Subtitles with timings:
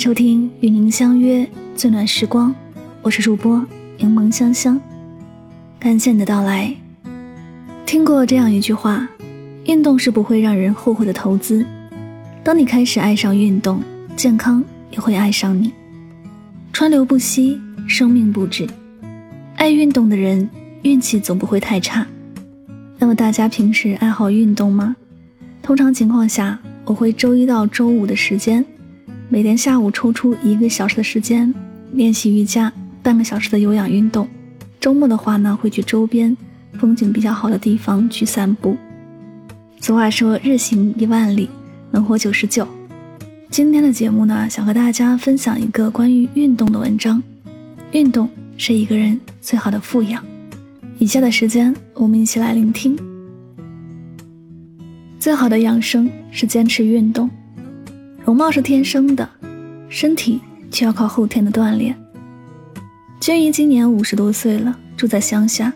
[0.00, 2.54] 收听与您相约最暖时光，
[3.02, 3.62] 我是主播
[3.98, 4.80] 柠檬香香，
[5.78, 6.74] 感谢你的到来。
[7.84, 9.06] 听过这样一句话：
[9.66, 11.66] 运动是不会让人后悔的投资。
[12.42, 13.82] 当你开始爱上运动，
[14.16, 15.70] 健康也会爱上你。
[16.72, 18.66] 川流不息，生命不止。
[19.56, 20.48] 爱运动的人
[20.80, 22.06] 运气总不会太差。
[22.98, 24.96] 那么大家平时爱好运动吗？
[25.60, 28.64] 通常情况下，我会周一到周五的时间。
[29.32, 31.54] 每天下午抽出一个小时的时间
[31.92, 34.26] 练习瑜伽，半个小时的有氧运动。
[34.80, 36.36] 周末的话呢，会去周边
[36.72, 38.76] 风景比较好的地方去散步。
[39.80, 41.48] 俗话说“日行一万里，
[41.92, 42.66] 能活九十九”。
[43.50, 47.22] 今天的节目呢，想和大家分享一个关于运动的文章。
[47.92, 50.24] 运动是一个人最好的富养。
[50.98, 52.98] 以下的时间，我们一起来聆听。
[55.20, 57.30] 最好的养生是坚持运动。
[58.30, 59.28] 容貌是天生的，
[59.88, 61.96] 身体却要靠后天的锻炼。
[63.18, 65.72] 君怡今年五十多岁了，住在乡下。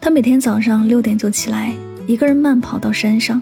[0.00, 1.72] 她每天早上六点就起来，
[2.08, 3.40] 一个人慢跑到山上，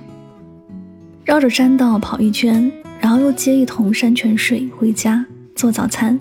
[1.25, 2.71] 绕着山道跑一圈，
[3.01, 6.19] 然后又接一桶山泉水回家做早餐。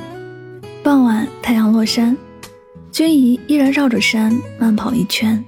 [0.82, 2.16] 傍晚太阳落山，
[2.90, 5.44] 君怡依然绕着山慢跑一圈。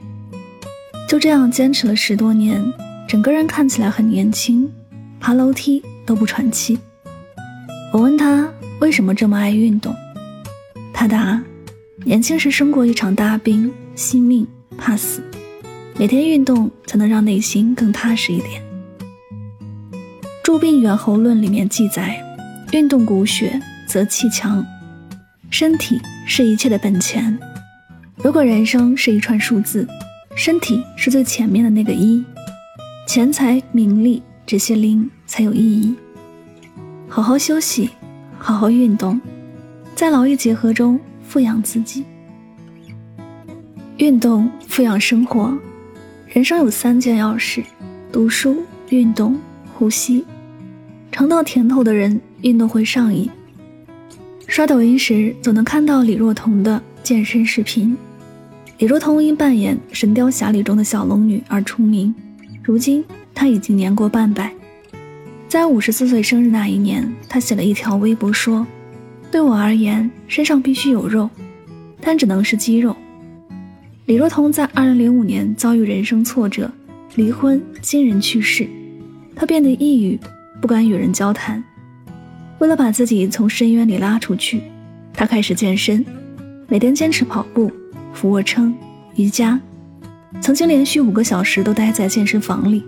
[1.08, 2.62] 就这样坚持了十多年，
[3.08, 4.70] 整个人看起来很年轻，
[5.22, 5.82] 爬楼梯。
[6.10, 6.80] 都不喘气。
[7.94, 9.96] 我问他为什么这么爱运动，
[10.92, 11.40] 他答：
[12.04, 15.22] 年轻时生过一场大病，惜命怕死，
[16.00, 18.60] 每天运动才能让内心更踏实一点。
[20.42, 22.20] 《著病猿猴论》里面记载，
[22.72, 24.66] 运动骨血则气强，
[25.52, 27.38] 身体是一切的本钱。
[28.24, 29.88] 如果人生是一串数字，
[30.36, 32.26] 身体是最前面的那个一，
[33.08, 34.24] 钱财名利。
[34.50, 35.94] 这些零才有意义。
[37.08, 37.88] 好好休息，
[38.40, 39.22] 好好运动，
[39.94, 42.04] 在劳逸结合中富养自己。
[43.98, 45.56] 运动富养生活，
[46.30, 47.64] 人生有三件要事：
[48.12, 49.40] 读书、运动、
[49.76, 50.26] 呼吸。
[51.12, 53.30] 尝到甜头的人，运动会上瘾。
[54.48, 57.96] 刷抖音时，总能看到李若彤的健身视频。
[58.80, 62.16] 李若彤因扮演《神雕侠侣》中的小龙女而出名，
[62.70, 63.04] 如今。
[63.34, 64.54] 他已经年过半百，
[65.48, 68.68] 在五十四岁生日那一年，他写了一条微博说
[69.32, 71.28] ：“对我而言，身上必须有肉，
[72.00, 72.96] 但只能是肌肉。”
[74.06, 76.70] 李若彤在二零零五年遭遇人生挫折，
[77.16, 78.68] 离婚，亲人去世，
[79.36, 80.20] 她变得抑郁，
[80.62, 81.64] 不敢与人交谈。
[82.60, 84.62] 为了把自己从深渊里拉出去，
[85.14, 86.06] 她开始健身，
[86.68, 87.72] 每天坚持跑步、
[88.14, 88.76] 俯卧撑、
[89.16, 89.60] 瑜伽，
[90.42, 92.84] 曾经连续五个小时都待在健身房里。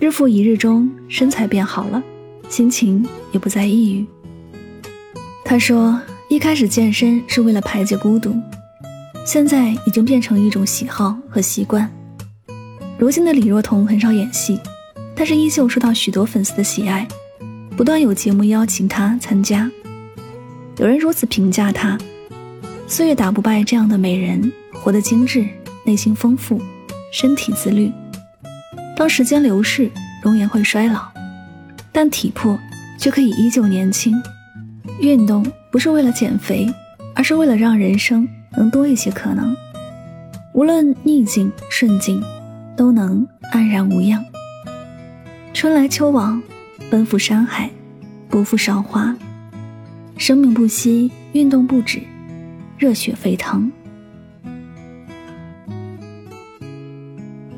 [0.00, 2.02] 日复一日中，身材变好了，
[2.48, 4.06] 心情也不再抑郁。
[5.44, 8.34] 他说：“一开始健身是为了排解孤独，
[9.26, 11.90] 现在已经变成一种喜好和习惯。”
[12.98, 14.58] 如今的李若彤很少演戏，
[15.14, 17.06] 但是依旧受到许多粉丝的喜爱，
[17.76, 19.70] 不断有节目邀请她参加。
[20.78, 21.98] 有人如此评价她
[22.88, 25.46] ：“岁月打不败这样的美人，活得精致，
[25.84, 26.60] 内心丰富，
[27.12, 27.92] 身体自律。”
[28.96, 29.90] 当时间流逝，
[30.22, 31.08] 容颜会衰老，
[31.90, 32.58] 但体魄
[32.98, 34.14] 却可以依旧年轻。
[35.00, 36.72] 运动不是为了减肥，
[37.14, 39.54] 而是为了让人生能多一些可能。
[40.52, 42.22] 无论逆境顺境，
[42.76, 44.24] 都能安然无恙。
[45.52, 46.40] 春来秋往，
[46.88, 47.68] 奔赴山海，
[48.28, 49.14] 不负韶华。
[50.16, 52.00] 生命不息，运动不止，
[52.78, 53.70] 热血沸腾。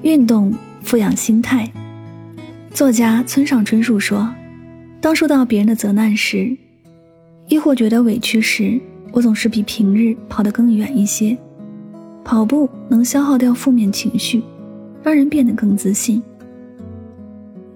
[0.06, 0.54] 运动。
[0.84, 1.68] 富养心态。
[2.72, 4.32] 作家村上春树说
[5.02, 6.56] ：“当受到别人的责难时，
[7.48, 8.80] 亦或觉得委屈时，
[9.10, 11.36] 我总是比平日跑得更远一些。
[12.22, 14.44] 跑步能消耗掉负面情绪，
[15.02, 16.22] 让人变得更自信。”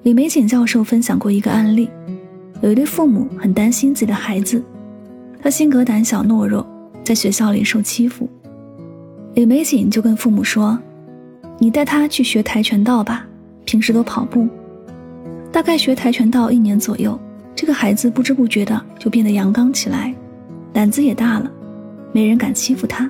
[0.04, 1.90] 李玫瑾教授分享过一个案例：
[2.62, 4.62] 有一对父母很担心自己的孩子，
[5.42, 6.64] 他性格胆小懦弱，
[7.02, 8.30] 在学校里受欺负。
[9.34, 10.78] 李玫瑾就跟父母说。
[11.62, 13.26] 你带他去学跆拳道吧，
[13.66, 14.48] 平时都跑步。
[15.52, 17.20] 大概学跆拳道一年左右，
[17.54, 20.14] 这个孩子不知不觉的就变得阳刚起来，
[20.72, 21.52] 胆子也大了，
[22.12, 23.08] 没人敢欺负他。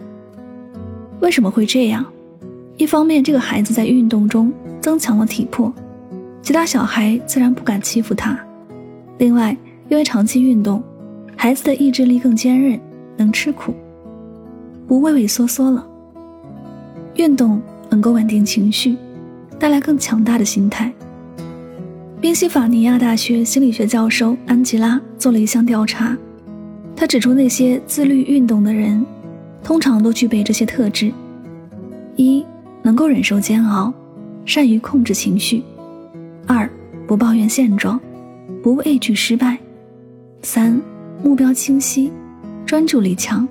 [1.20, 2.04] 为什么会这样？
[2.76, 5.72] 一方面，这个孩子在运动中增强了体魄，
[6.42, 8.34] 其他小孩自然不敢欺负他；
[9.18, 9.56] 另外，
[9.88, 10.82] 因为长期运动，
[11.36, 12.80] 孩子的意志力更坚韧，
[13.16, 13.72] 能吃苦，
[14.88, 15.86] 不畏畏缩缩了。
[17.14, 17.62] 运动。
[17.90, 18.96] 能够稳定情绪，
[19.58, 20.92] 带来更强大的心态。
[22.20, 26.16] 宾夕法尼亚大学心理学教授安吉拉做了一项调查，
[26.94, 29.04] 他指出那些自律运动的人，
[29.64, 31.12] 通常都具备这些特质：
[32.16, 32.44] 一、
[32.82, 33.92] 能够忍受煎熬，
[34.44, 35.62] 善于控制情绪；
[36.46, 36.68] 二、
[37.06, 37.98] 不抱怨现状，
[38.62, 39.56] 不畏惧失败；
[40.42, 40.78] 三、
[41.24, 42.12] 目标清晰，
[42.66, 43.48] 专注力强。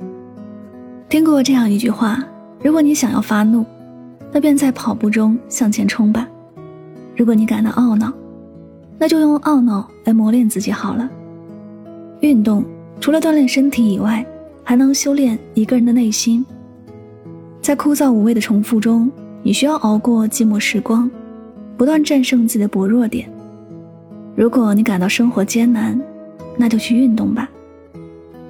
[1.10, 2.24] 听过这样一句话：
[2.64, 3.66] 如果你想要发怒，
[4.32, 6.28] 那便在跑步中向前冲吧；
[7.16, 8.14] 如果你感到懊恼，
[8.98, 11.10] 那就用懊恼来磨练自己好了。
[12.22, 12.64] 运动
[13.00, 14.26] 除了锻炼身体以外，
[14.64, 16.46] 还能修炼一个人的内心。
[17.62, 19.12] 在枯燥无味的重复中，
[19.42, 21.10] 你需要熬过寂寞时光，
[21.76, 23.30] 不断战胜自己的薄弱点。
[24.36, 26.00] 如果你感到生活艰难，
[26.58, 27.50] 那就去运动吧。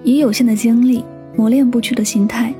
[0.04, 1.04] 以有限的精力
[1.36, 2.54] 磨练不屈的心态。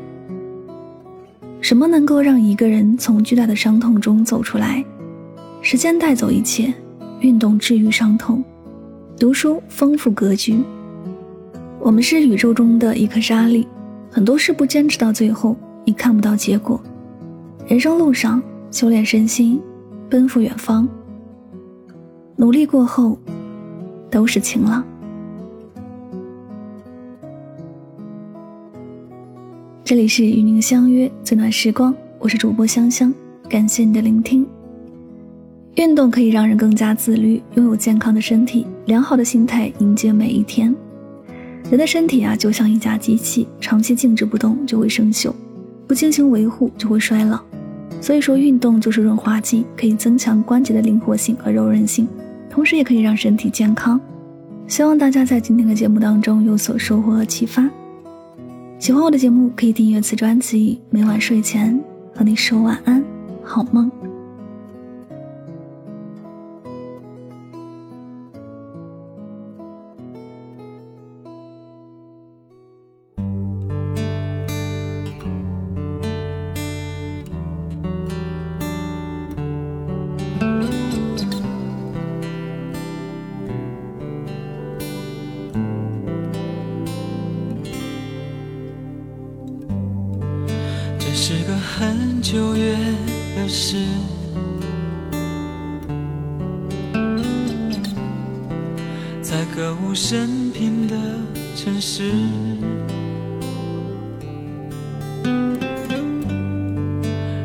[1.70, 4.84] 什么能够让一个人从巨大的伤痛中走出来？
[5.62, 6.74] 时间带走一切。
[7.20, 8.44] 运动治愈伤痛，
[9.20, 10.64] 读书丰富格局。
[11.80, 13.68] 我们是宇宙中的一颗沙粒，
[14.10, 15.56] 很多事不坚持到最后，
[15.86, 16.82] 你看不到结果。
[17.68, 19.62] 人生路上，修炼身心，
[20.10, 20.90] 奔赴远方，
[22.36, 23.16] 努力过后，
[24.10, 24.84] 都是晴朗。
[29.90, 33.12] 这里是与您相约最暖时光，我是主播香香，
[33.50, 34.46] 感谢你的聆听。
[35.78, 40.76] 运动可以让人更加自律，拥有健康的身体、良好的心态，迎接每一天。
[41.72, 45.34] 人的身体啊，就像一架机器，长期静止不动就会生锈，
[45.88, 47.40] 不进行维护就会衰老。
[48.00, 52.08] 所以说，运动就是润滑剂，可以增强关节的灵活性和柔韧性，
[52.48, 54.00] 同时也可以让身体健康。
[54.68, 57.68] 希望大家在今天的节目当中有所收获和启发。
[58.80, 61.78] 喜欢我的节目，可以订阅此专辑，每晚睡前
[62.16, 63.04] 和你说晚安，
[63.44, 63.92] 好梦。
[99.30, 100.96] 在歌舞升平的
[101.56, 102.12] 城市，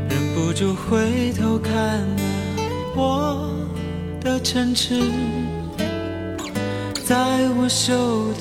[0.09, 2.07] 忍不住回头看了
[2.97, 3.55] 我
[4.19, 4.99] 的城池，
[7.05, 8.41] 在我手的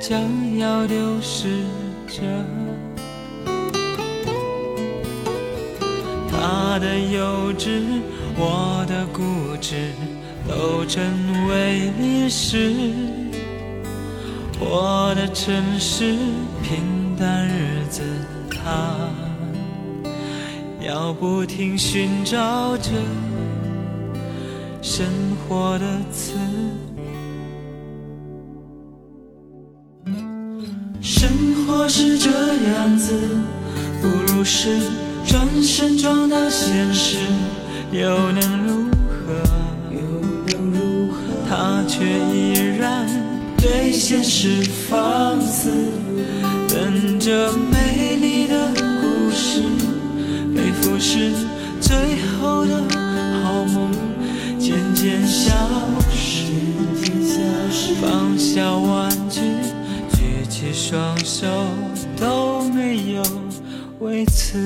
[0.00, 0.20] 将
[0.58, 1.62] 要丢失
[2.08, 2.20] 着。
[6.32, 7.80] 他的幼稚，
[8.36, 9.92] 我的固执，
[10.48, 11.02] 都成
[11.48, 12.72] 为历史。
[14.58, 16.14] 我的城市，
[16.62, 18.02] 平淡日子，
[18.50, 18.94] 他
[20.80, 22.90] 要不停寻找着
[24.80, 25.06] 生
[25.48, 26.34] 活的词。
[31.00, 31.28] 生
[31.66, 33.12] 活是这样子，
[34.00, 34.78] 不如是。
[35.24, 37.16] 转身撞到现实，
[37.92, 38.90] 又能如
[42.02, 43.06] 却依然
[43.56, 45.70] 对现实放肆，
[46.68, 49.62] 等着美丽的故事
[50.52, 51.30] 被腐蚀，
[51.80, 51.94] 最
[52.40, 52.82] 后的
[53.44, 53.92] 好梦
[54.58, 55.52] 渐渐消
[56.10, 56.42] 失。
[58.00, 59.40] 放下玩具，
[60.10, 61.46] 举起双手，
[62.16, 63.22] 都没有。
[64.00, 64.58] 为此，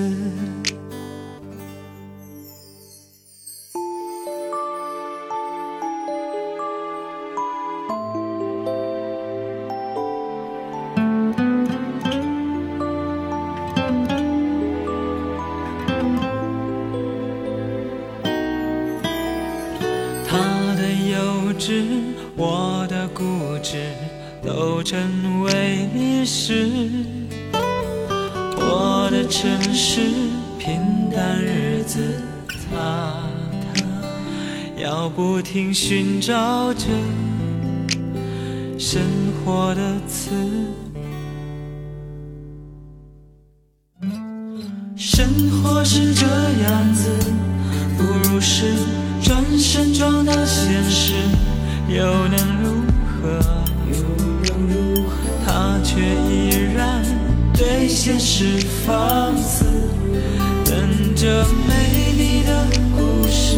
[20.36, 21.82] 他的幼稚，
[22.36, 23.22] 我的固
[23.62, 23.90] 执，
[24.44, 26.68] 都成为历史。
[28.58, 30.02] 我的城市，
[30.58, 32.20] 平淡日子，
[32.70, 33.14] 他
[34.76, 36.84] 要不停寻找着
[38.78, 39.00] 生
[39.42, 40.30] 活的词。
[44.96, 47.08] 生活是这样子，
[47.96, 48.74] 不如是
[49.26, 51.12] 转身撞到现实，
[51.88, 52.70] 又能如
[53.10, 53.40] 何？
[53.90, 53.96] 又
[54.44, 57.02] 能如何他却依然。
[57.52, 59.64] 对现实放肆，
[60.64, 63.56] 等着美丽的故事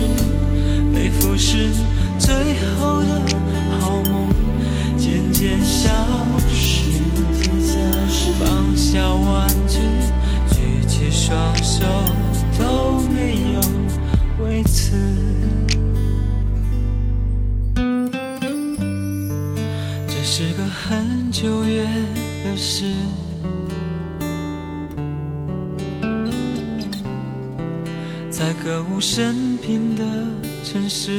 [0.94, 1.68] 被腐蚀。
[2.18, 2.34] 最
[2.80, 3.20] 后的
[3.78, 4.32] 好梦
[4.96, 5.90] 渐渐消
[6.50, 7.02] 失，
[8.38, 9.80] 放下玩具，
[10.48, 11.84] 举起双手
[12.58, 13.60] 都没有
[14.46, 15.27] 为此。
[20.30, 21.86] 是个很久远
[22.44, 22.84] 的事。
[28.30, 30.04] 在歌舞升平的
[30.62, 31.18] 城市，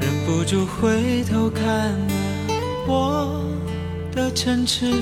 [0.00, 2.06] 忍不住回头看了
[2.86, 3.44] 我
[4.12, 4.94] 的城池，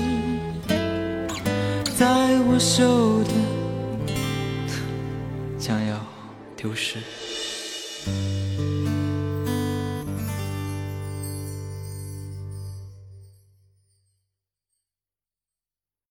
[1.95, 3.31] 在我手的
[5.59, 5.95] 将要
[6.57, 6.97] 丢失。